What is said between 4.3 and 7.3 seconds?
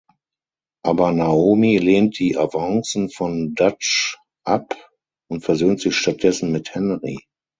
ab und versöhnt sich stattdessen mit Henry.